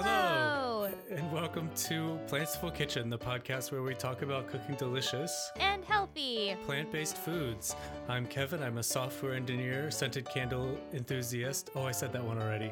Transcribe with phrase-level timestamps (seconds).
[0.00, 0.90] Hello.
[1.10, 6.54] And welcome to Plantful Kitchen, the podcast where we talk about cooking delicious, And healthy.
[6.66, 7.74] plant based foods.
[8.06, 8.62] I'm Kevin.
[8.62, 11.70] I'm a software engineer, scented candle enthusiast.
[11.74, 12.70] Oh, I said that one already.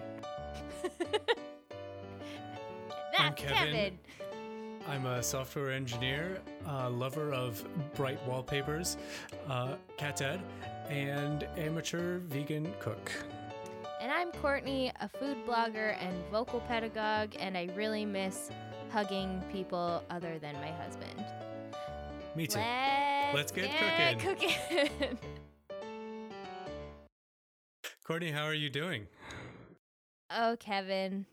[3.17, 3.73] That's Kevin.
[3.73, 3.99] Kevin.
[4.87, 7.65] I'm a software engineer, uh, lover of
[7.95, 8.99] bright wallpapers,
[9.49, 10.41] uh, cat dad,
[10.91, 13.11] and amateur vegan cook.
[14.25, 18.51] I'm Courtney, a food blogger and vocal pedagogue, and I really miss
[18.91, 21.23] hugging people other than my husband.
[22.35, 22.59] Me too.
[22.59, 25.19] Let's, Let's get cooking.
[28.07, 29.09] Courtney, how are you doing?
[30.31, 31.27] oh, Kevin.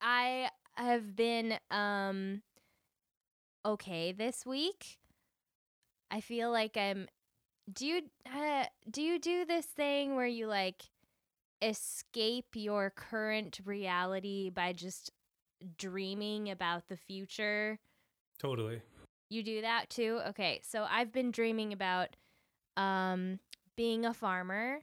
[0.00, 2.42] I have been um
[3.64, 4.98] okay this week.
[6.12, 7.08] I feel like I'm
[7.72, 10.82] do you uh, do you do this thing where you like
[11.62, 15.10] escape your current reality by just
[15.76, 17.78] dreaming about the future?
[18.38, 18.82] Totally.
[19.28, 20.20] You do that too?
[20.28, 20.60] Okay.
[20.62, 22.16] So I've been dreaming about
[22.76, 23.40] um
[23.76, 24.80] being a farmer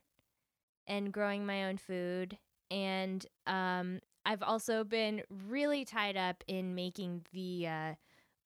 [0.87, 2.37] and growing my own food
[2.69, 7.93] and um I've also been really tied up in making the uh,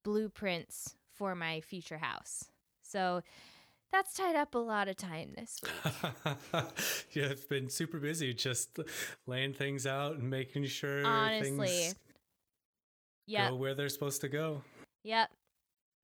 [0.03, 2.45] blueprints for my future house.
[2.81, 3.21] So
[3.91, 5.59] that's tied up a lot of time this
[6.03, 6.13] week.
[7.13, 8.79] yeah, it's been super busy just
[9.25, 11.67] laying things out and making sure Honestly.
[11.67, 11.95] things
[13.27, 13.49] Yep.
[13.49, 14.61] go where they're supposed to go.
[15.03, 15.29] Yep.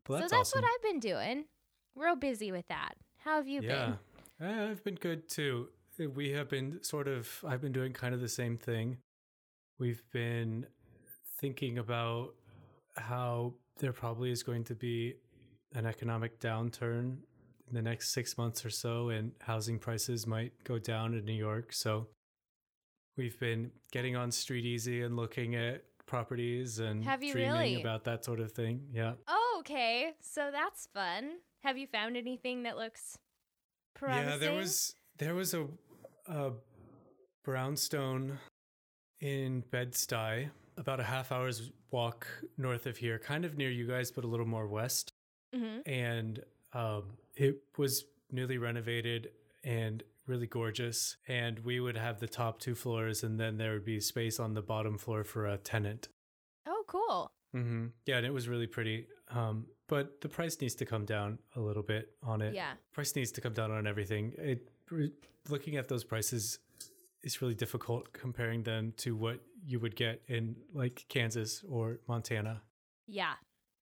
[0.10, 0.62] Well, so that's that's awesome.
[0.64, 1.46] what I've been doing.
[1.96, 2.96] Real busy with that.
[3.20, 3.94] How have you yeah,
[4.40, 4.48] been?
[4.50, 5.70] Uh, I've been good too.
[6.02, 7.30] Uh, We have been sort of.
[7.48, 8.98] I've been doing kind of the same thing.
[9.80, 10.66] We've been
[11.40, 12.34] thinking about
[12.98, 15.16] how there probably is going to be
[15.74, 17.20] an economic downturn
[17.68, 21.34] in the next six months or so, and housing prices might go down in New
[21.34, 21.74] York.
[21.74, 22.08] So
[23.18, 27.82] we've been getting on StreetEasy and looking at properties and Have you dreaming really?
[27.82, 28.82] about that sort of thing.
[28.92, 29.14] Yeah.
[29.28, 30.14] Oh, okay.
[30.22, 31.38] So that's fun.
[31.64, 33.18] Have you found anything that looks
[33.96, 34.30] promising?
[34.30, 35.66] Yeah, there was there was a,
[36.28, 36.52] a
[37.46, 38.40] brownstone
[39.22, 42.28] in Bed-Stuy, about a half hour's walk
[42.58, 45.14] north of here, kind of near you guys, but a little more west.
[45.56, 45.82] Mhm.
[45.86, 46.44] And
[46.74, 47.04] um,
[47.36, 49.30] it was newly renovated
[49.64, 51.18] and really gorgeous.
[51.28, 54.54] And we would have the top two floors, and then there would be space on
[54.54, 56.08] the bottom floor for a tenant.
[56.66, 57.32] Oh, cool.
[57.54, 59.08] hmm Yeah, and it was really pretty.
[59.30, 62.74] Um, but the price needs to come down a little bit on it Yeah.
[62.94, 64.34] price needs to come down on everything.
[64.38, 64.70] It
[65.50, 66.60] looking at those prices
[67.22, 72.62] is really difficult comparing them to what you would get in like Kansas or Montana.
[73.08, 73.34] Yeah.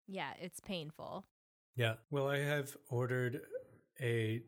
[0.08, 1.26] Yeah, it's painful.
[1.76, 1.94] Yeah.
[2.10, 3.42] Well, I have ordered
[4.00, 4.42] a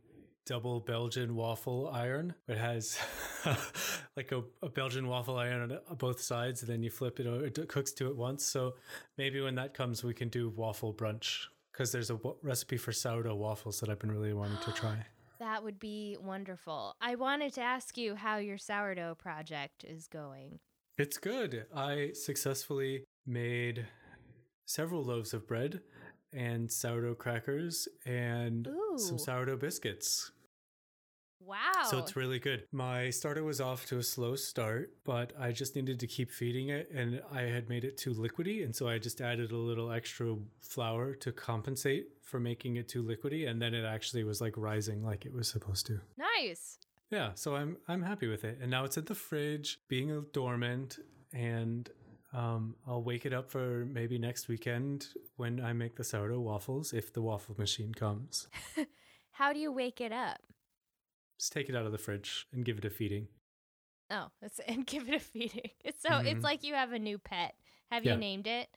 [0.45, 2.33] double Belgian waffle iron.
[2.47, 2.97] It has
[4.17, 7.25] like a, a Belgian waffle iron on both sides, and then you flip it.
[7.25, 8.45] It cooks two at once.
[8.45, 8.73] So
[9.17, 13.35] maybe when that comes, we can do waffle brunch because there's a recipe for sourdough
[13.35, 15.05] waffles that I've been really wanting to try.
[15.39, 16.93] That would be wonderful.
[17.01, 20.59] I wanted to ask you how your sourdough project is going.
[20.97, 21.65] It's good.
[21.75, 23.85] I successfully made
[24.65, 25.81] several loaves of bread
[26.35, 28.67] and sourdough crackers and
[28.97, 30.31] some sourdough biscuits.
[31.39, 31.83] Wow.
[31.89, 32.63] So it's really good.
[32.71, 36.69] My starter was off to a slow start, but I just needed to keep feeding
[36.69, 38.63] it and I had made it too liquidy.
[38.63, 43.03] And so I just added a little extra flour to compensate for making it too
[43.03, 43.49] liquidy.
[43.49, 45.99] And then it actually was like rising like it was supposed to.
[46.17, 46.77] nice.
[47.11, 48.57] Yeah, so I'm I'm happy with it.
[48.59, 50.97] And now it's in the fridge, being a dormant,
[51.31, 51.87] and
[52.33, 56.93] um, I'll wake it up for maybe next weekend when I make the sourdough waffles,
[56.93, 58.47] if the waffle machine comes.
[59.31, 60.39] How do you wake it up?
[61.39, 63.27] Just take it out of the fridge and give it a feeding.
[64.09, 65.69] Oh, that's, and give it a feeding.
[65.83, 66.25] It's so Mhm.
[66.27, 67.55] it's like you have a new pet.
[67.91, 68.13] Have Yeah.
[68.13, 68.69] you named it?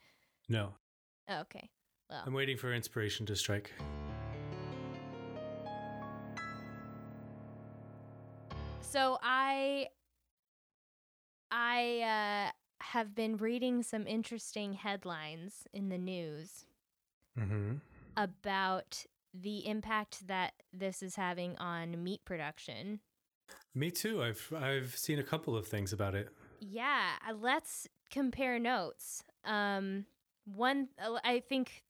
[0.49, 0.73] No,
[1.29, 1.69] Oh, okay.
[2.09, 3.71] Well, I'm waiting for inspiration to strike.
[8.81, 9.87] so I
[11.51, 12.51] I uh,
[12.81, 16.65] have been reading some interesting headlines in the news
[17.37, 17.75] Mm-hmm.
[18.15, 22.99] about the impact that this is having on meat production.
[23.75, 24.23] Me too.
[24.23, 26.29] I've I've seen a couple of things about it.
[26.59, 29.23] Yeah, uh, let's compare notes.
[29.45, 30.05] Um,
[30.45, 31.83] one, uh, I think,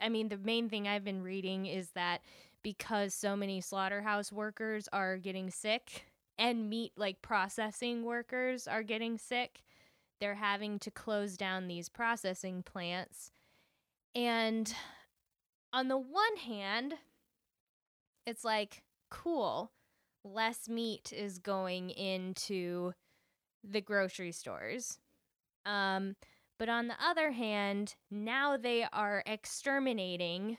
[0.00, 2.20] I mean, the main thing I've been reading is that
[2.62, 6.04] because so many slaughterhouse workers are getting sick
[6.38, 9.62] and meat like processing workers are getting sick,
[10.20, 13.30] they're having to close down these processing plants.
[14.14, 14.72] And
[15.72, 16.94] on the one hand,
[18.26, 19.72] it's like, cool,
[20.24, 22.92] less meat is going into
[23.64, 24.98] the grocery stores.
[25.64, 26.16] Um,
[26.58, 30.58] but on the other hand, now they are exterminating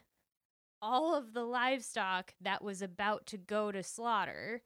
[0.82, 4.62] all of the livestock that was about to go to slaughter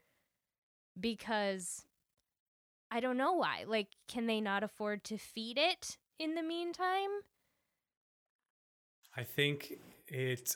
[1.00, 1.86] because
[2.94, 3.66] I don't know why.
[3.68, 7.10] Like, can they not afford to feed it in the meantime?
[9.18, 9.74] I think
[10.08, 10.56] it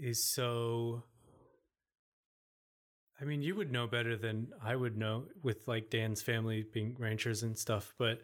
[0.00, 1.02] is so.
[3.20, 6.96] I mean, you would know better than I would know with like Dan's family being
[6.98, 8.22] ranchers and stuff, but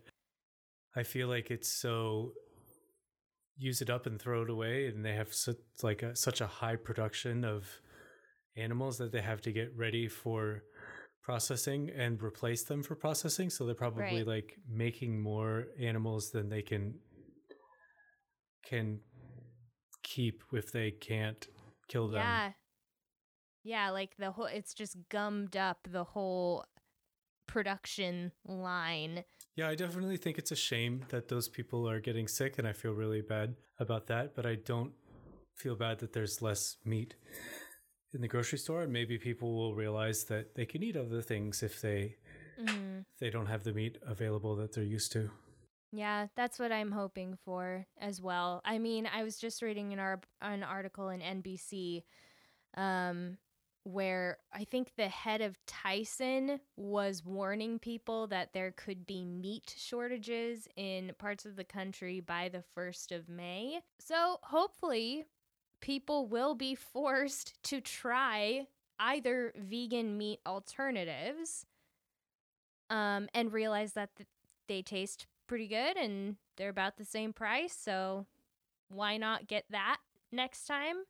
[0.96, 2.32] I feel like it's so
[3.58, 6.46] use it up and throw it away, and they have such like a, such a
[6.46, 7.69] high production of
[8.56, 10.62] animals that they have to get ready for
[11.25, 13.50] processing and replace them for processing.
[13.50, 14.26] So they're probably Right.
[14.26, 17.00] like making more animals than they can
[18.65, 19.00] can
[20.03, 21.47] keep if they can't
[21.88, 22.21] kill them.
[22.23, 22.53] Yeah.
[23.62, 26.65] Yeah, like the whole it's just gummed up the whole
[27.47, 29.25] production line.
[29.56, 32.73] Yeah, I definitely think it's a shame that those people are getting sick, and I
[32.73, 34.35] feel really bad about that.
[34.35, 34.93] But I don't
[35.56, 37.15] feel bad that there's less meat
[38.15, 41.63] in the grocery store, and maybe people will realize that they can eat other things
[41.63, 42.17] if they
[42.59, 43.01] Mhm.
[43.01, 45.31] if they don't have the meat available that they're used to.
[45.93, 48.61] Yeah, that's what I'm hoping for as well.
[48.65, 52.05] I mean, I was just reading an, ar- an article in NBC
[52.77, 53.39] um,
[53.85, 59.75] where I think the head of Tyson was warning people that there could be meat
[59.77, 63.81] shortages in parts of the country by the 1st of May.
[64.01, 65.27] So hopefully,
[65.85, 68.67] people will be forced to try
[68.99, 71.67] either vegan meat alternatives
[72.89, 74.27] um, and realize that th-
[74.67, 77.77] they taste pretty good and they're about the same price.
[77.79, 78.25] So
[78.89, 79.99] why not get that
[80.33, 81.05] next time?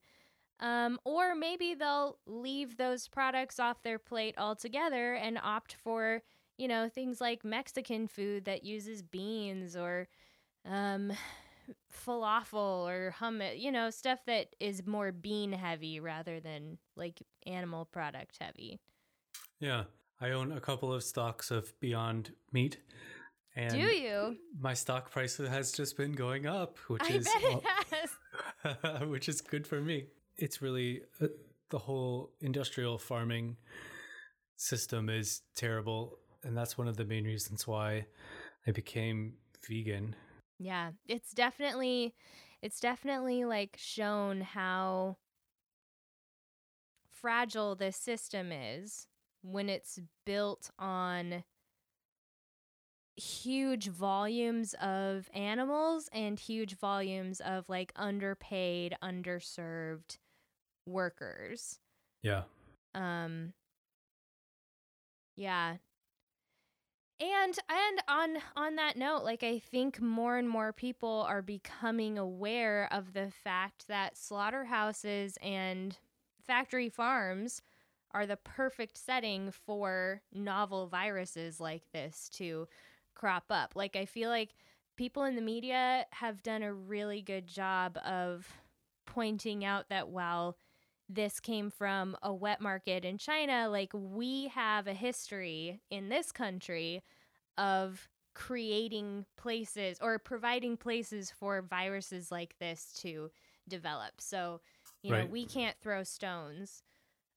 [0.59, 6.21] Um, or maybe they'll leave those products off their plate altogether and opt for,
[6.59, 10.09] you know, things like Mexican food that uses beans or
[10.69, 11.13] um,
[12.07, 17.85] falafel or hummus, you know, stuff that is more bean heavy rather than like animal
[17.85, 18.81] product heavy.
[19.61, 19.85] Yeah,
[20.21, 22.79] I own a couple of stocks of Beyond Meat,
[23.57, 24.37] and Do you?
[24.61, 27.63] my stock price has just been going up, which I is bet it
[28.63, 29.01] has.
[29.09, 30.07] which is good for me.
[30.37, 31.29] It's really uh,
[31.71, 33.57] the whole industrial farming
[34.57, 38.07] system is terrible, and that's one of the main reasons why
[38.67, 39.35] I became
[39.69, 40.17] vegan.
[40.65, 42.15] Yeah, it's definitely
[42.63, 45.19] it's definitely like shown how
[47.11, 49.07] fragile this system is
[49.43, 51.45] when it's built on
[53.17, 60.17] huge volumes of animals and huge volumes of like underpaid, underserved
[60.87, 61.79] workers.
[62.23, 62.45] Yeah,
[62.95, 63.53] Um
[65.37, 65.77] yeah.
[67.21, 72.19] And and on on that note, like I think more and more people are becoming
[72.19, 75.97] aware of the fact that slaughterhouses and
[76.45, 77.63] factory farms
[78.11, 82.67] are the perfect setting for novel viruses like this to
[83.15, 83.75] crop up.
[83.77, 84.51] Like I feel like
[84.97, 88.47] people in the media have done a really good job of
[89.07, 90.57] pointing out that while
[91.09, 96.33] this came from a wet market in China, like we have a history in this
[96.33, 97.03] country
[97.59, 103.31] of creating places or providing places for viruses like this to
[103.69, 104.21] develop.
[104.21, 104.61] So,
[105.03, 106.83] you know, we can't throw stones.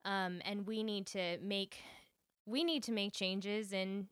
[0.04, 1.76] Um, and we need to make
[2.46, 4.08] we need to make changes in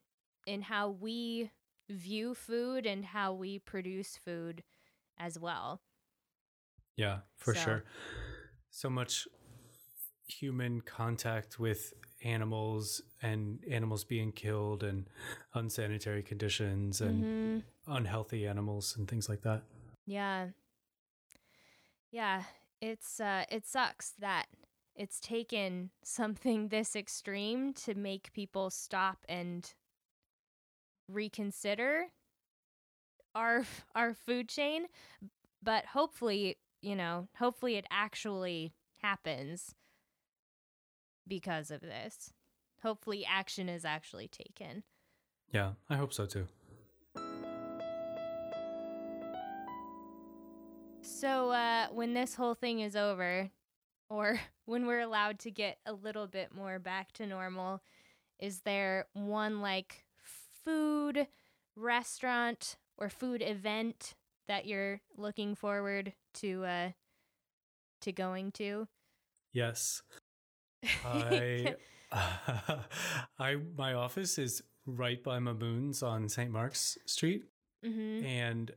[0.46, 1.50] in how we
[1.88, 4.62] view food and how we produce food
[5.18, 5.80] as well.
[6.96, 7.84] yeah, for So- sure.
[8.70, 9.26] So much
[10.26, 11.92] human contact with
[12.24, 15.06] animals and animals being killed and
[15.54, 17.62] unsanitary conditions and Mhm.
[17.86, 19.62] unhealthy animals and things like that.
[20.06, 20.48] Yeah.
[22.10, 22.44] Yeah,
[22.80, 24.46] it's uh it sucks that
[24.94, 29.72] it's taken something this extreme to make people stop and
[31.08, 32.06] reconsider
[33.34, 33.64] our
[33.94, 34.86] our food chain,
[35.62, 39.74] but hopefully, you know, hopefully it actually happens
[41.26, 42.32] because of this.
[42.82, 44.82] Hopefully action is actually taken.
[45.52, 46.46] Yeah, I hope so too.
[51.00, 53.50] So, uh, when this whole thing is over,
[54.10, 57.82] or when we're allowed to get a little bit more back to normal,
[58.38, 60.04] is there one like
[60.64, 61.26] food
[61.74, 64.14] restaurant or food event
[64.48, 66.90] that you're looking forward to uh,
[68.00, 68.88] to going to?
[69.52, 70.02] Yes.
[71.04, 71.74] I
[73.38, 76.50] I my office is right by Mamoun's on St.
[76.50, 77.42] Mark's Street.
[77.84, 78.24] Mm-hmm.
[78.24, 78.70] And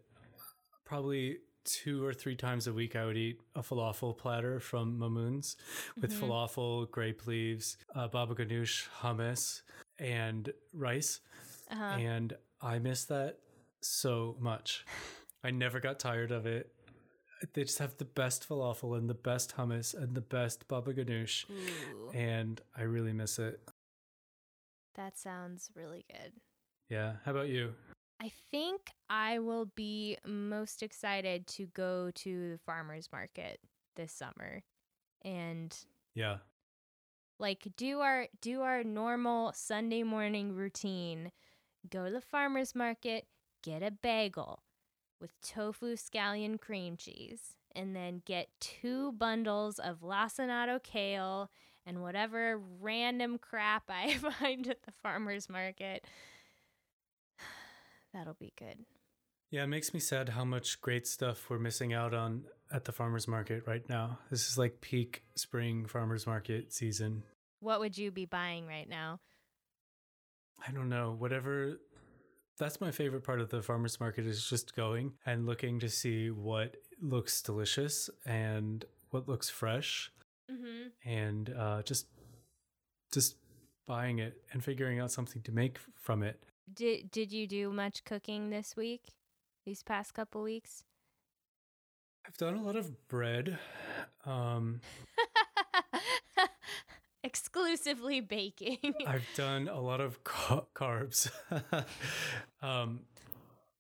[0.86, 5.56] probably two or three times a week, I would eat a falafel platter from Mamoun's
[6.02, 6.20] with Mhm.
[6.22, 9.62] falafel, grape leaves, uh, baba ganoush, hummus,
[10.00, 11.20] and rice.
[11.70, 11.84] Uh-huh.
[11.84, 13.38] And I miss that
[13.82, 14.84] so much.
[15.44, 16.74] I never got tired of it.
[17.54, 21.46] They just have the best falafel and the best hummus and the best baba ganoush.
[21.50, 23.62] Ooh, And I really miss it.
[24.96, 26.34] that sounds really good.
[26.90, 27.14] Yeah.
[27.24, 27.74] How about you?
[28.22, 33.60] I think I will be most excited to go to the farmers market
[33.96, 34.64] this summer
[35.24, 35.74] and
[36.16, 36.40] Yeah.
[37.40, 41.32] like do our do our normal Sunday morning routine.
[41.90, 43.26] Go to the farmers market,
[43.64, 44.64] get a bagel
[45.20, 51.50] with tofu scallion cream cheese, and then get two bundles of lacinato kale
[51.86, 56.06] and whatever random crap I find at the farmers market.
[58.14, 58.86] That'll be good.
[59.52, 62.92] Yeah, it makes me sad how much great stuff we're missing out on at the
[62.92, 64.20] farmers market right now.
[64.30, 67.24] This is like peak spring farmers market season.
[67.60, 69.20] What would you be buying right now?
[70.68, 71.80] I don't know, whatever
[72.60, 76.30] that's my favorite part of the farmers market is just going and looking to see
[76.30, 80.12] what looks delicious and what looks fresh
[80.52, 81.10] Mm-hmm.
[81.10, 82.08] and uh, just
[83.14, 83.36] just
[83.86, 86.42] buying it and figuring out something to make from it.
[86.74, 89.14] Did Did you do much cooking this week?
[89.66, 90.84] These past couple weeks?
[92.28, 93.60] I've done a lot of bread.
[94.26, 94.82] Um,
[97.24, 98.94] Exclusively baking.
[99.08, 101.30] I've done a lot of ca- carbs.
[102.62, 103.02] um,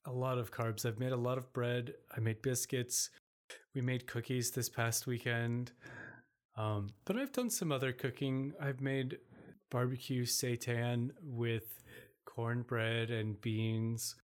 [0.06, 0.86] a lot of carbs.
[0.86, 1.94] I've made a lot of bread.
[2.16, 3.10] I made biscuits.
[3.74, 5.72] We made cookies this past weekend.
[6.58, 8.54] Um, but I've done some other cooking.
[8.62, 9.20] I've made
[9.72, 11.82] barbecue seitan with
[12.26, 14.16] cornbread and beans,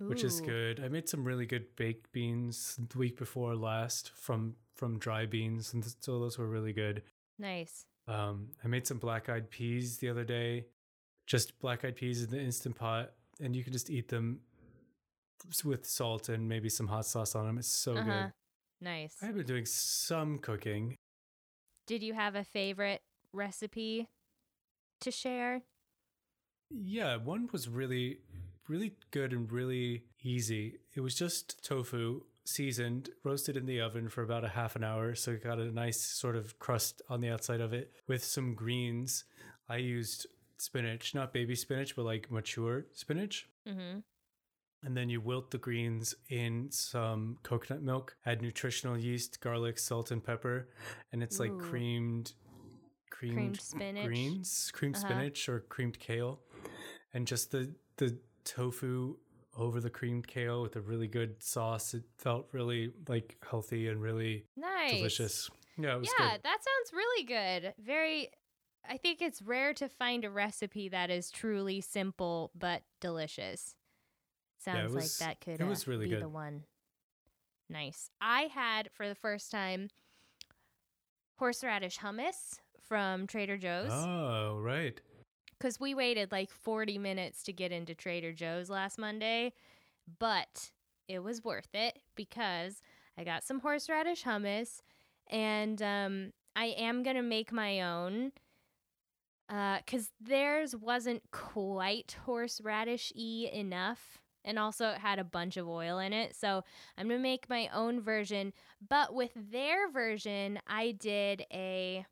[0.00, 0.80] which is good.
[0.82, 5.72] I made some really good baked beans the week before last from from dry beans,
[5.72, 7.02] and so those were really good.
[7.38, 7.86] Nice.
[8.08, 10.66] Um, I made some black eyed peas the other day,
[11.26, 14.40] just black eyed peas in the instant pot, and you can just eat them
[15.64, 17.58] with salt and maybe some hot sauce on them.
[17.58, 18.04] It's so Uh-huh.
[18.24, 18.32] good.
[18.80, 19.16] Nice.
[19.22, 20.96] I've been doing some cooking.
[21.86, 24.08] Did you have a favorite recipe
[25.00, 25.62] to share?
[26.70, 28.18] Yeah, one was really,
[28.68, 30.78] really good and really easy.
[30.94, 35.14] It was just tofu seasoned, roasted in the oven for about a half an hour.
[35.14, 38.54] So it got a nice sort of crust on the outside of it with some
[38.54, 39.24] greens.
[39.68, 40.26] I used
[40.58, 43.48] spinach, not baby spinach, but like mature spinach.
[43.68, 43.98] Mm-hmm.
[44.84, 50.10] And then you wilt the greens in some coconut milk, add nutritional yeast, garlic, salt,
[50.12, 50.68] and pepper.
[51.12, 51.58] And it's like Ooh.
[51.58, 52.32] creamed,
[53.10, 54.06] creamed, Creamed spinach.
[54.06, 55.06] greens, creamed Uh-huh.
[55.08, 56.40] spinach or creamed kale.
[57.12, 59.16] And just the, the tofu
[59.56, 61.94] over the creamed kale with a really good sauce.
[61.94, 64.92] It felt really like healthy and really Nice.
[64.92, 65.50] delicious.
[65.78, 66.42] Yeah, it was yeah, good.
[66.44, 67.74] that sounds really good.
[67.78, 68.30] Very
[68.88, 73.74] I think it's rare to find a recipe that is truly simple but delicious.
[74.66, 76.64] Yeah, Sounds was- like that could it was uh, really be the one.
[77.68, 78.10] Nice.
[78.20, 79.88] I had for the first time
[81.38, 82.58] horseradish hummus
[82.88, 85.00] from Trader Joe's Oh, right.
[85.58, 89.52] Because we waited like 40 minutes to get into Trader Joe's last Monday,
[90.18, 90.70] but
[91.08, 92.82] it was worth it because
[93.18, 94.80] I got some horseradish hummus
[95.28, 98.32] and um, I am going to make my own
[99.48, 104.18] because theirs wasn't quite horseradish y enough.
[104.44, 106.36] And also, it had a bunch of oil in it.
[106.36, 106.62] So,
[106.96, 108.52] I'm to make my own version.
[108.88, 112.06] But with their version, I did a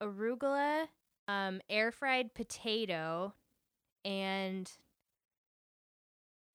[0.00, 0.86] arugula
[1.28, 3.34] um, air fried potato,
[4.04, 4.70] and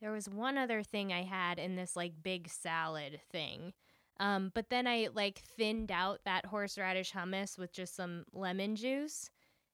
[0.01, 3.73] there was one other thing I had in this like big salad thing.
[4.19, 9.29] Um, but then I like thinned out that horseradish hummus with just some lemon juice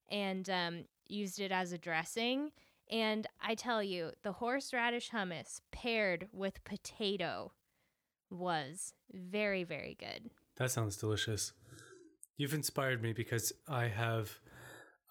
[0.09, 2.51] and um, used it as a dressing.
[2.91, 7.53] And I tell you, the horseradish hummus paired with potato
[8.29, 10.29] was very, very good.
[10.57, 11.53] That sounds delicious.
[12.37, 14.39] You've inspired me because I have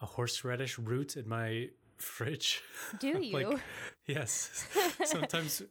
[0.05, 2.61] a horseradish root in my fridge.
[3.01, 3.33] Do you?
[3.51, 3.61] like,
[4.07, 4.67] yes.
[5.05, 5.65] Sometimes, uh,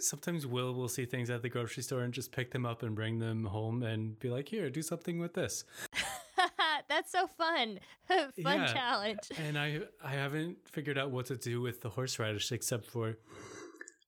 [0.00, 2.94] sometimes Will will see things at the grocery store and just pick them up and
[2.94, 5.64] bring them home and be like, "Here, do something with this."
[6.88, 7.80] That's so fun.
[8.08, 8.72] fun Yeah.
[8.72, 9.18] challenge.
[9.46, 13.18] And I, I haven't figured out what to do with the horseradish except for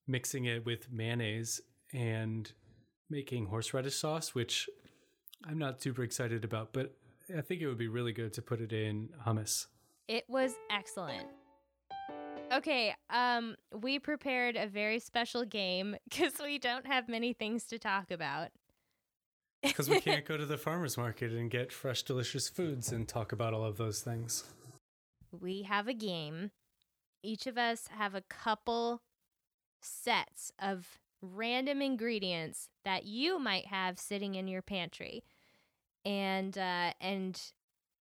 [0.07, 1.61] mixing it with mayonnaise
[1.93, 2.51] and
[3.11, 4.69] making horseradish sauce, which
[5.47, 6.97] I'm not super excited about, but
[7.37, 9.67] I think it would be really good to put it in hummus.
[10.09, 11.29] It was excellent.
[12.53, 17.79] Okay, um we prepared a very special game cuz we don't have many things to
[17.79, 18.49] talk about.
[19.63, 23.31] Because we can't go to the farmer's market and get fresh, delicious foods and talk
[23.33, 24.45] about all of those things.
[25.31, 26.51] we have a game.
[27.23, 29.03] Each of us have a couple
[29.81, 35.23] sets of random ingredients that you might have sitting in your pantry.
[36.05, 37.41] And uh and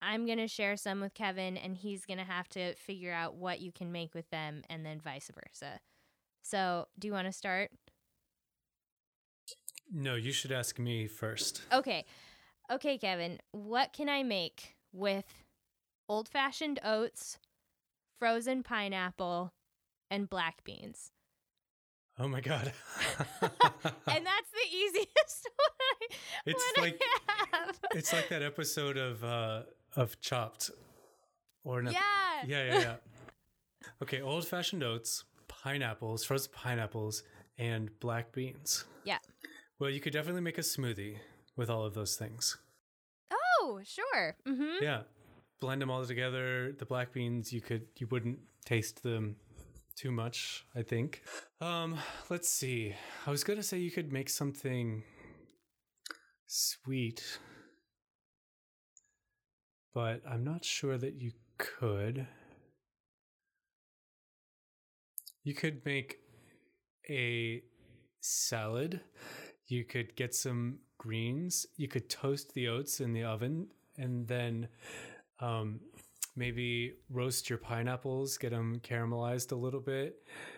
[0.05, 3.37] I'm going to share some with Kevin and he's going to have to figure out
[3.37, 5.79] what you can make with them and then vice versa.
[6.43, 7.71] So, do you want to start?
[9.93, 11.63] No, you should ask me first.
[11.73, 12.05] Okay.
[12.71, 15.45] Okay, Kevin, what can I make with
[16.09, 17.39] old fashioned oats,
[18.19, 19.53] frozen pineapple,
[20.11, 21.13] and black beans?
[22.19, 22.73] Oh my god.
[23.43, 26.09] and that's the easiest one.
[26.11, 27.19] I- It's like- I.
[27.95, 29.63] it's like that episode of uh
[29.97, 30.71] of Chopped.
[31.65, 31.93] Or not.
[31.93, 32.01] yeah.
[32.45, 32.97] Yeah, yeah, yeah.
[34.03, 37.23] Okay, old fashioned oats, pineapples, frozen pineapples,
[37.57, 38.85] and black beans.
[39.05, 39.19] Yeah.
[39.79, 41.19] Well, you could definitely make a smoothie
[41.57, 42.57] with all of those things.
[43.61, 44.37] Oh, sure.
[44.47, 44.83] Mm-hmm.
[44.83, 45.03] Yeah.
[45.61, 46.73] Blend them all together.
[46.77, 49.37] The black beans, you could you wouldn't taste them
[49.95, 51.23] too much, I think.
[51.61, 51.97] Um,
[52.29, 52.95] let's see.
[53.25, 55.05] I was gonna say you could make something
[56.47, 57.39] sweet.
[59.95, 62.27] But I'm not sure that you could.
[65.45, 66.19] You could make
[67.11, 67.63] a
[68.21, 69.01] salad.
[69.67, 71.67] You could get some greens.
[71.77, 73.67] You could toast the oats in the oven
[73.99, 74.69] and then
[75.41, 75.81] um,
[76.37, 80.15] maybe roast your pineapples, get them caramelized a little bit,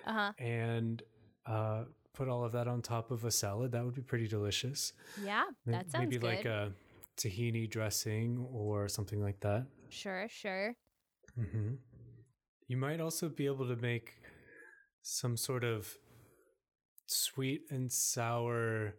[0.07, 0.33] Uh-huh.
[0.39, 1.03] and
[1.47, 3.73] uh, put all of that on top of a salad.
[3.73, 4.93] That would be pretty delicious.
[5.25, 6.27] Yeah, that sounds maybe good.
[6.27, 6.73] like a
[7.17, 9.67] tahini dressing or something like that.
[9.89, 10.75] Sure, sure.
[11.37, 11.75] hmm
[12.69, 14.15] You might also be able to make
[15.03, 15.97] some sort of
[17.07, 18.95] sweet and sour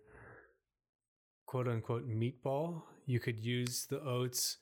[1.46, 2.84] quote unquote meatball.
[3.06, 4.58] You could use the oats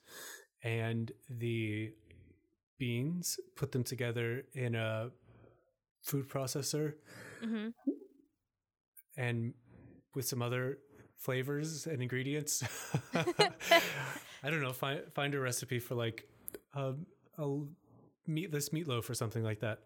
[0.62, 1.92] and the
[2.78, 5.10] beans, put them together in a
[6.02, 6.94] food processor
[7.44, 7.68] Mm-hmm.
[9.16, 9.52] and
[10.14, 10.78] with some other
[11.16, 12.62] flavors and ingredients.
[13.14, 14.72] I don't know.
[14.72, 16.28] Find find a recipe for like
[16.74, 17.06] um,
[17.38, 17.58] a
[18.26, 19.80] meatless meatloaf or something like that,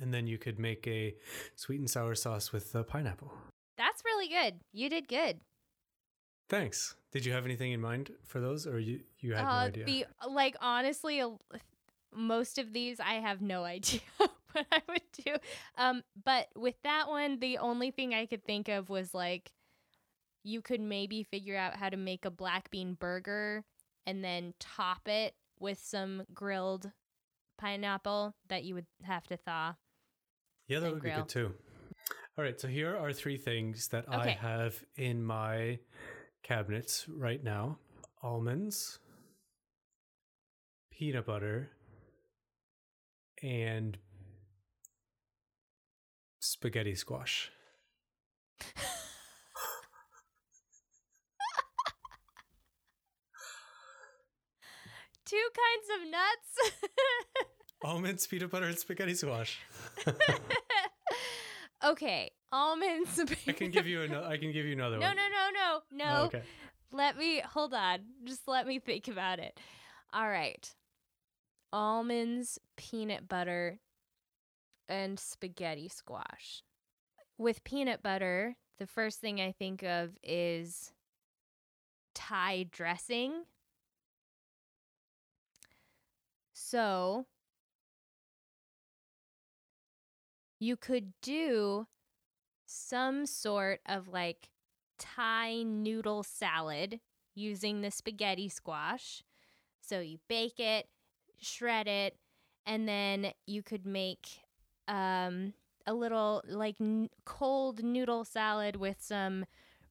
[0.00, 1.14] and then you could make a
[1.56, 3.32] sweet and sour sauce with uh, pineapple.
[3.76, 4.60] That's really good.
[4.72, 5.40] You did good.
[6.48, 6.94] Thanks.
[7.12, 9.84] Did you have anything in mind for those, or you you had no Uh, idea?
[9.84, 11.22] the like honestly,
[12.14, 15.36] most of these I have no idea what I would do.
[15.76, 19.50] Um, but with that one, the only thing I could think of was like
[20.42, 23.64] you could maybe figure out how to make a black bean burger
[24.06, 26.90] and then top it with some grilled
[27.58, 29.74] pineapple that you would have to thaw.
[30.66, 31.52] yeah, that would be good too.
[32.38, 35.78] All right, so here are three things that I have in my
[36.42, 37.78] cabinets right now:
[38.22, 38.98] almonds,
[40.90, 41.70] peanut butter,
[43.42, 43.98] and
[46.38, 47.50] spaghetti squash.
[55.30, 57.46] Two kinds of nuts.
[57.84, 59.58] Almonds, peanut butter, and spaghetti squash.
[61.84, 63.20] okay, almonds.
[63.46, 64.26] I can give you another.
[64.26, 65.16] I can give you another No, one.
[65.16, 66.20] no, no, no, no.
[66.20, 66.42] Oh, okay.
[66.92, 68.00] Let me hold on.
[68.24, 69.58] Just let me think about it.
[70.12, 70.68] All right.
[71.72, 73.78] Almonds, peanut butter,
[74.88, 76.62] and spaghetti squash.
[77.38, 80.92] With peanut butter, the first thing I think of is
[82.14, 83.44] Thai dressing.
[86.70, 87.26] So
[90.60, 91.88] you could do
[92.64, 94.50] some sort of like
[95.00, 97.00] Thai noodle salad
[97.34, 99.24] using the spaghetti squash.
[99.80, 100.86] So you bake it,
[101.40, 102.16] shred it,
[102.64, 104.28] and then you could make
[104.86, 105.54] um,
[105.88, 109.44] a little like n- cold noodle salad with some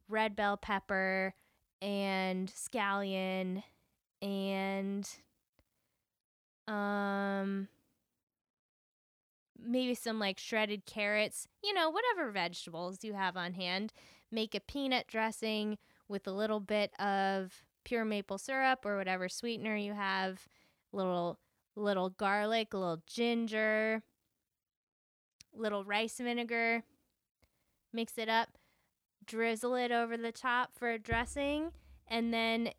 [0.08, 1.34] red bell pepper
[1.82, 3.64] and scallion
[4.22, 5.10] and
[6.70, 7.68] um
[9.62, 13.94] maybe some like shredded carrots, you know, whatever vegetables you have on hand.
[14.32, 15.78] Make a peanut dressing
[16.08, 20.48] with a little bit of pure maple syrup or whatever sweetener you have,
[20.92, 21.40] little
[21.76, 24.04] little garlic, a little ginger,
[25.54, 26.84] little rice vinegar.
[27.92, 28.50] Mix it up,
[29.26, 31.72] drizzle it over the top for a dressing,
[32.08, 32.70] and then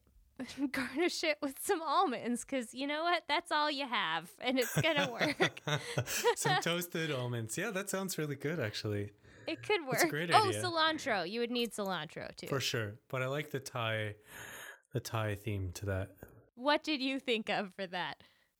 [0.72, 3.22] garnish it with some almonds because you know what?
[3.28, 5.60] That's all you have, and it's gonna work.
[6.36, 7.56] some toasted almonds.
[7.56, 9.12] Yeah, that sounds really good, actually.
[9.46, 10.08] It could work.
[10.08, 10.62] Great oh, idea.
[10.62, 11.28] cilantro.
[11.28, 12.46] You would need cilantro too.
[12.46, 12.94] For sure.
[13.08, 14.14] But I like the Thai,
[14.92, 16.10] the Thai theme to that.
[16.54, 18.18] What did you think of for that?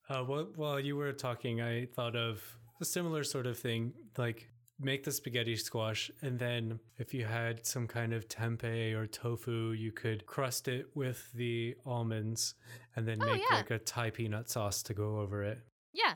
[0.09, 2.43] Uh, well, while you were talking, I thought of
[2.81, 4.49] a similar sort of thing, like
[4.81, 9.73] make the spaghetti squash, and then if you had some kind of tempeh or tofu,
[9.73, 12.55] you could crust it with the almonds,
[12.97, 13.57] and then Oh, make yeah.
[13.57, 15.59] like a Thai peanut sauce to go over it.
[15.93, 16.15] Yeah.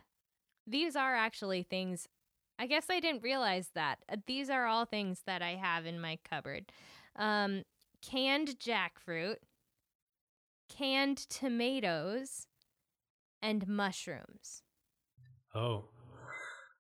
[0.67, 2.09] These are actually things
[2.57, 3.99] I guess I didn't realize that.
[4.09, 6.71] Uh, These are all things that I have in my cupboard.
[7.17, 7.65] Um
[8.01, 9.37] canned jackfruit,
[10.69, 12.47] canned tomatoes,
[13.43, 14.63] and mushrooms.
[15.55, 15.87] Oh,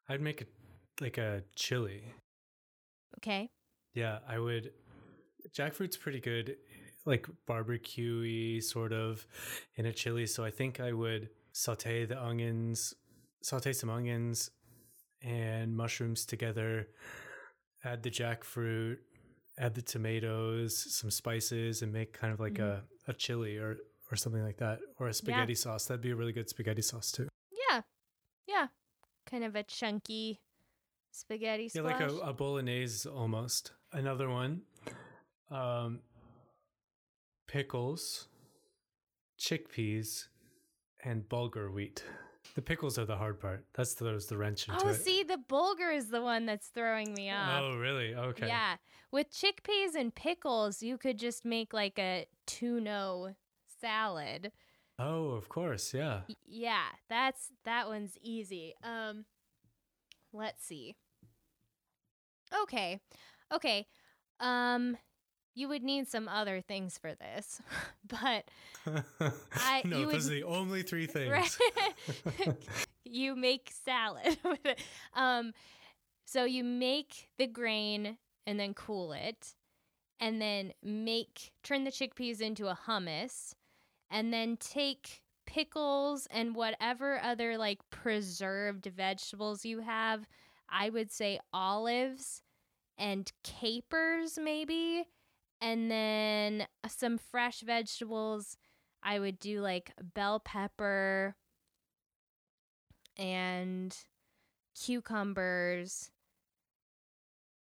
[0.08, 0.48] I'd make it
[1.00, 2.14] like a chili.
[3.18, 3.50] Okay?
[3.94, 4.72] Yeah, I would.
[5.56, 6.56] Jackfruit's pretty good,
[7.04, 9.26] like barbecue sort of
[9.76, 10.26] in a chili.
[10.26, 12.94] So I think I would saute the onions,
[13.42, 14.50] saute some onions
[15.22, 16.88] and mushrooms together,
[17.84, 18.96] add the jackfruit,
[19.58, 22.80] add the tomatoes, some spices, and make kind of like mm-hmm.
[23.08, 23.76] a, a chili or,
[24.10, 25.86] or something like that, or a spaghetti sauce.
[25.86, 27.28] That'd be a really good spaghetti sauce too.
[27.70, 27.82] Yeah.
[28.46, 28.66] Yeah.
[29.30, 30.40] Kind of a chunky
[31.14, 32.00] spaghetti Yeah, squash.
[32.00, 33.72] like a, a bolognese almost.
[33.92, 34.62] Another one.
[35.50, 36.00] Um,
[37.46, 38.28] pickles,
[39.38, 40.26] chickpeas,
[41.04, 42.02] and bulgur wheat.
[42.54, 43.64] The pickles are the hard part.
[43.74, 44.96] That's the, those the wrench into oh, it.
[44.96, 47.62] see, the bulgur is the one that's throwing me off.
[47.62, 48.14] Oh, really?
[48.14, 48.46] Okay.
[48.46, 48.76] Yeah.
[49.10, 53.34] With chickpeas and pickles, you could just make like a tuno
[53.80, 54.52] salad.
[54.98, 55.94] Oh, of course.
[55.94, 56.20] Yeah.
[56.46, 58.74] Yeah, that's that one's easy.
[58.82, 59.24] Um
[60.32, 60.96] let's see.
[62.62, 63.00] Okay.
[63.52, 63.86] Okay.
[64.40, 64.96] Um
[65.56, 67.62] you would need some other things for this.
[68.08, 68.44] but
[69.54, 71.30] I- no, you those would- are the only three things.
[71.30, 72.56] Right.
[73.04, 74.36] you make salad.
[75.14, 75.52] Um,
[76.26, 79.54] so you make the grain and then cool it,
[80.18, 83.52] and then make turn the chickpeas into a hummus,
[84.10, 90.26] and then take pickles and whatever other like preserved vegetables you have.
[90.68, 92.42] I would say olives
[92.98, 95.04] and capers maybe,
[95.60, 98.56] and then some fresh vegetables.
[99.02, 101.36] I would do like bell pepper
[103.16, 103.96] and
[104.74, 106.10] cucumbers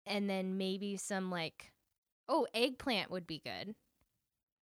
[0.06, 1.72] and then maybe some like
[2.28, 3.76] oh, eggplant would be good.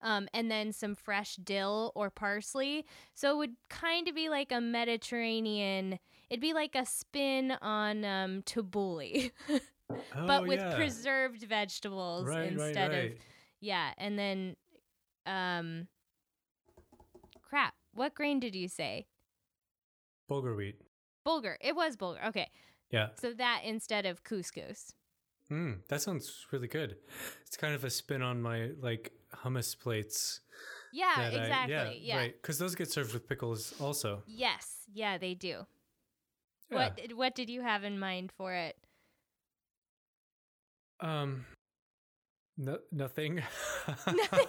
[0.03, 2.85] Um, and then some fresh dill or parsley.
[3.13, 5.99] So it would kind of be like a Mediterranean.
[6.29, 9.61] It'd be like a spin on um, tabbouleh, but
[10.15, 10.75] Oh, with yeah.
[10.75, 13.11] preserved vegetables right, right, instead right.
[13.11, 13.17] of
[13.59, 13.91] yeah.
[13.97, 14.55] And then,
[15.27, 15.87] um,
[17.41, 17.73] crap.
[17.93, 19.05] What grain did you say?
[20.29, 20.81] Bulgur wheat.
[21.27, 21.55] Bulgur.
[21.61, 22.25] It was bulgur.
[22.29, 22.49] Okay.
[22.89, 23.09] Yeah.
[23.19, 24.93] So that instead of couscous.
[25.51, 26.95] Mm, that sounds really good.
[27.45, 29.11] It's kind of a spin on my like
[29.43, 30.41] hummus plates.
[30.93, 31.99] Yeah, that I- exactly.
[32.03, 32.17] yeah.
[32.17, 32.33] Right.
[32.41, 34.23] Because those get served with pickles also.
[34.27, 34.67] Yes.
[34.93, 35.65] Yeah, they do.
[36.69, 36.77] Yeah.
[36.77, 38.75] What did- what did you have in mind for it?
[40.99, 41.45] Um,
[42.57, 43.41] no, nothing.
[44.05, 44.45] Nothing?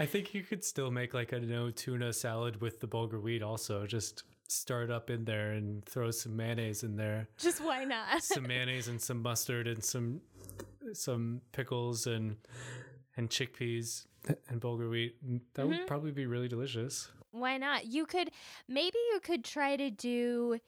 [0.00, 3.42] I think you could still make like a no tuna salad with the bulgur wheat.
[3.42, 8.22] Also, just start up in there and throw some mayonnaise in there, Just why not?
[8.22, 10.20] some mayonnaise and some mustard and some
[10.94, 12.36] some pickles and
[13.16, 14.06] and chickpeas
[14.48, 15.16] and bulgur wheat.
[15.54, 15.68] That Mhm.
[15.68, 17.08] would probably be really delicious.
[17.30, 17.86] why not?
[17.86, 18.30] You could
[18.68, 20.58] maybe you could try to do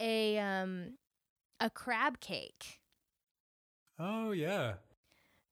[0.00, 0.98] a um
[1.60, 2.80] a crab cake.
[3.98, 4.74] Oh yeah,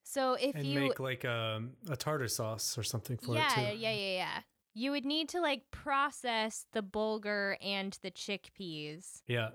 [0.03, 3.55] So if and you make like um, a tartar sauce or something for yeah, it
[3.73, 3.79] too.
[3.79, 4.41] yeah, yeah, yeah.
[4.75, 9.51] You would need to like process the bulgur and the chickpeas Yeah.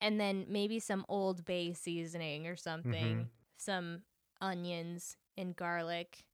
[0.00, 3.28] And then maybe some old bay seasoning or something, Mhm.
[3.56, 4.02] some
[4.40, 6.24] onions and garlic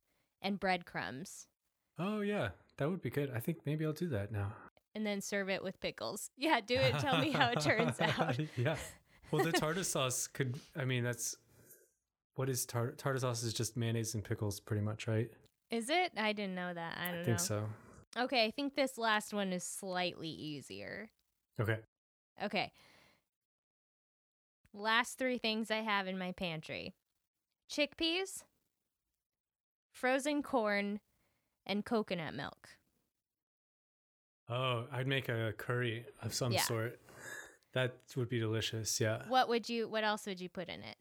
[0.41, 1.47] and breadcrumbs.
[1.97, 3.31] Oh yeah, that would be good.
[3.31, 4.53] I think maybe I'll do that now.
[4.95, 6.29] And then serve it with pickles.
[6.37, 6.99] Yeah, do it.
[6.99, 8.37] Tell me how it turns out.
[8.57, 8.77] yeah.
[9.31, 10.59] Well, the tartar sauce could.
[10.75, 11.35] I mean, that's
[12.35, 15.31] what is tartar tartar sauce is just mayonnaise and pickles, pretty much, right?
[15.71, 16.11] Is it?
[16.17, 16.97] I didn't know that.
[16.97, 17.25] I don't I know.
[17.25, 17.69] think so.
[18.15, 21.09] Okay, I think this last one is slightly easier.
[21.59, 21.79] Okay.
[22.43, 22.71] Okay.
[24.73, 26.93] Last three things I have in my pantry
[27.71, 28.43] chickpeas,
[29.91, 30.99] frozen corn,
[31.65, 32.69] and coconut milk.
[34.49, 36.61] Oh, I'd make a curry of some Yeah.
[36.61, 36.99] sort.
[37.73, 38.99] That would be delicious.
[38.99, 39.27] Yeah.
[39.27, 40.97] What would you, what else would you put in it?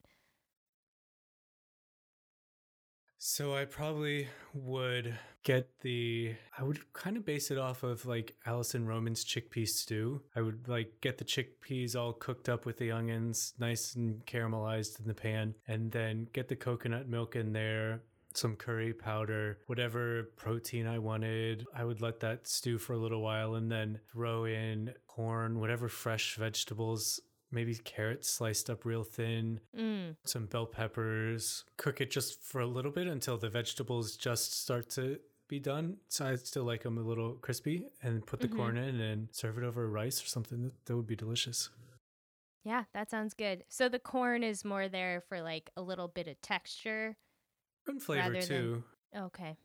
[3.24, 8.34] So I probably would get the I would kind of base it off of like
[8.46, 10.22] Alison Roman's chickpea stew.
[10.34, 14.98] I would like get the chickpeas all cooked up with the onions, nice and caramelized
[14.98, 18.02] in the pan, and then get the coconut milk in there,
[18.34, 21.64] some curry powder, whatever protein I wanted.
[21.72, 25.88] I would let that stew for a little while and then throw in corn, whatever
[25.88, 27.20] fresh vegetables
[27.52, 30.16] maybe carrots sliced up real thin, Mm.
[30.24, 31.64] some bell peppers.
[31.76, 35.98] Cook it just for a little bit until the vegetables just start to be done.
[36.08, 38.56] So I still like them a little crispy and put the Mhm.
[38.56, 40.62] corn in and serve it over rice or something.
[40.62, 41.68] That, that would be delicious.
[42.64, 43.64] Yeah, that sounds good.
[43.68, 47.16] So the corn is more there for like a little bit of texture.
[47.86, 48.84] And flavor Rather than- too.
[49.14, 49.56] Okay.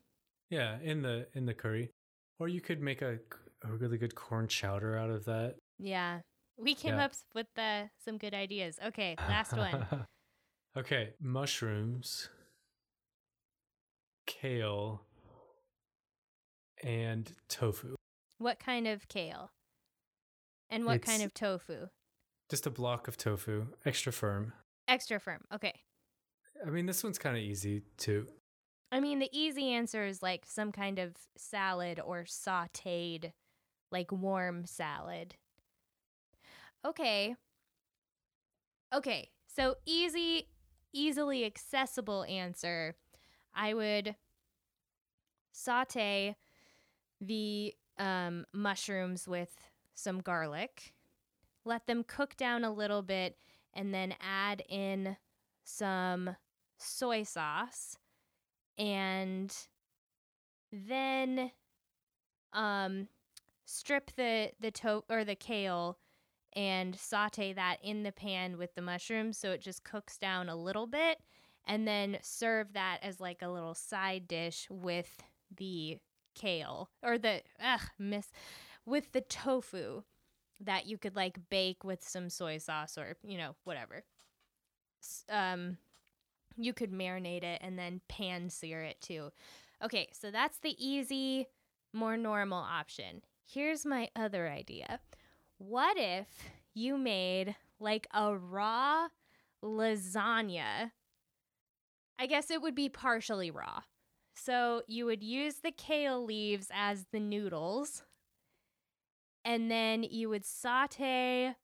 [0.50, 1.91] Yeah, in the in the curry.
[2.39, 3.19] Or you could make a,
[3.63, 5.58] a really good corn chowder out of that.
[5.80, 6.21] Yeah.
[6.58, 7.06] We came Yeah.
[7.06, 8.80] up with uh, some good ideas.
[8.84, 9.86] Okay, last one.
[10.78, 12.30] okay, mushrooms,
[14.26, 15.02] kale,
[16.84, 17.96] and tofu.
[18.39, 19.52] What kind of kale?
[20.70, 21.88] And what kind of tofu?
[22.50, 24.54] Just a block of tofu, extra firm.
[24.88, 25.41] Extra firm.
[25.54, 25.74] Okay.
[26.65, 28.28] I mean, this one's kind of easy too.
[28.91, 33.32] I mean, the easy answer is like some kind of salad or sauteed,
[33.91, 35.36] like warm salad.
[36.88, 37.36] Okay.
[38.93, 39.30] Okay.
[39.47, 40.47] So easy,
[40.93, 42.95] easily accessible answer.
[43.54, 44.15] I would
[45.52, 46.36] saute
[47.19, 49.58] the um, mushrooms with
[49.95, 50.93] some garlic,
[51.65, 53.38] let them cook down a little bit,
[53.73, 55.17] and then add in
[55.63, 56.36] some
[56.78, 57.97] soy sauce
[58.78, 59.54] and
[60.71, 61.52] then
[62.54, 63.08] um
[63.65, 65.97] strip the the to or the kale
[66.58, 70.56] and saute that in the pan with the mushrooms so it just cooks down a
[70.56, 71.20] little bit
[71.65, 75.24] and then serve that as like a little side dish with
[75.56, 75.98] the
[76.36, 78.28] kale or the ugh miss
[78.86, 80.02] with the tofu
[80.60, 84.04] that you could like bake with some soy sauce or you know whatever
[85.30, 85.78] um
[86.58, 89.32] you could marinate it and then pan sear it too.
[89.84, 91.48] Okay, so that's the easy,
[91.93, 93.22] more normal option.
[93.46, 95.00] Here's my other idea.
[95.58, 96.28] What if
[96.74, 99.08] you made like a raw
[99.63, 100.91] lasagna?
[102.20, 103.82] I guess it would be partially raw.
[104.34, 108.04] So you would use the kale leaves as the noodles,
[109.43, 111.56] and then you would saute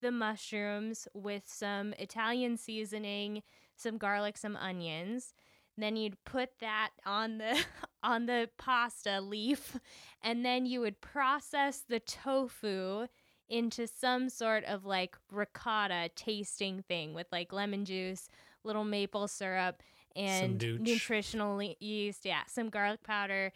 [0.00, 3.42] the mushrooms with some Italian seasoning
[3.76, 5.34] some garlic, some onions.
[5.76, 7.58] Then you'd put that on the
[8.02, 9.78] on the pasta leaf
[10.22, 13.06] and then you would process the tofu
[13.48, 18.28] into some sort of like ricotta tasting thing with like lemon juice,
[18.64, 19.82] little maple syrup
[20.16, 23.52] and nutritional le- yeast, yeah, some garlic powder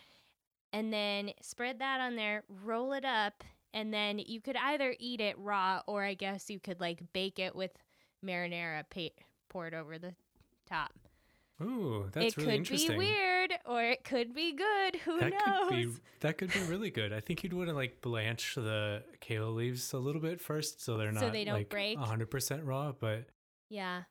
[0.72, 5.20] and then spread that on there, roll it up and then you could either eat
[5.20, 7.72] it raw or I guess you could like bake it with
[8.24, 10.14] marinara pa- poured over the
[10.68, 10.92] top.
[11.60, 12.92] Ooh, that's it really interesting.
[12.92, 14.96] It could be weird or it could be good.
[15.04, 15.68] Who that knows?
[15.68, 15.88] could be
[16.20, 17.12] that could be really good.
[17.12, 20.96] I think you'd want to like blanch the kale leaves a little bit first, so
[20.96, 21.98] they're not So they don't like break?
[21.98, 22.92] hundred percent raw.
[22.92, 23.26] But
[23.70, 24.02] yeah.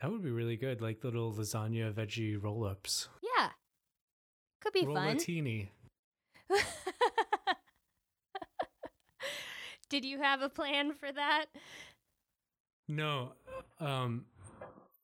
[0.00, 3.08] that would be really good, like little lasagna veggie roll ups.
[3.22, 3.48] Yeah.
[4.60, 5.16] Could be fun.
[5.16, 5.68] Rollatini.
[9.90, 11.46] Did you have a plan for that?
[12.88, 13.32] No,
[13.80, 14.26] um,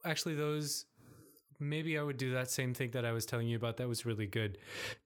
[0.04, 0.86] actually, those
[1.58, 3.76] maybe I would do that same thing that I was telling you about.
[3.78, 4.58] That was really good,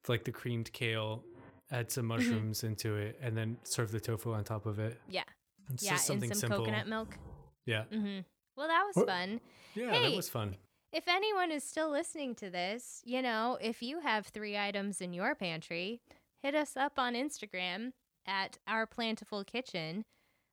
[0.09, 1.25] like the creamed kale.
[1.71, 2.09] Add some Mm-hmm.
[2.09, 4.99] mushrooms into it, and then serve the tofu on top of it.
[5.09, 5.25] Yeah.
[5.71, 6.65] It's yeah, just something and some simple.
[6.65, 7.19] coconut milk.
[7.67, 8.21] Yeah, hmm
[8.57, 9.41] Well, that was Or- fun.
[9.75, 10.09] yeah, Hey.
[10.11, 10.57] that was fun.
[10.91, 15.13] If anyone is still listening to this, you know, if you have three items in
[15.13, 16.01] your pantry,
[16.43, 17.93] hit us up on Instagram
[18.25, 20.07] at our Plantful Kitchen.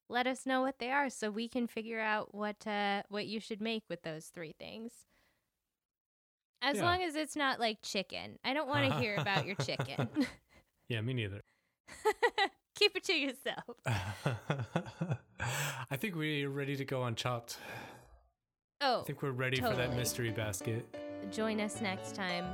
[0.10, 3.39] Let us know what they are so we can figure out what uh, what you
[3.39, 4.91] should make with those three things.
[6.65, 6.84] As Yeah.
[6.84, 8.39] long as it's not like chicken.
[8.43, 10.10] I don't want to hear about your chicken.
[10.89, 11.41] Yeah, me neither.
[12.75, 13.75] Keep it to yourself.
[15.89, 17.58] I think we're ready to go on Chopped.
[18.82, 20.86] Oh, I think we're ready for that mystery basket.
[21.32, 22.45] join us next time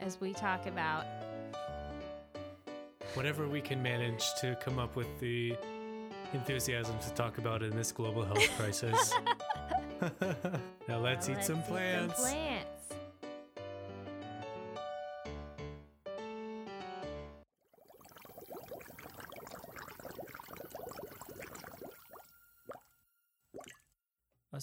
[0.00, 1.06] as we talk about
[3.14, 5.56] Whatever we can manage to come up with the
[6.34, 9.14] enthusiasm to talk about in this global health crisis.
[10.88, 12.20] now let's Now eat some let's plants.
[12.20, 12.49] plants.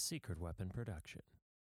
[0.08, 1.22] Secret Weapon production.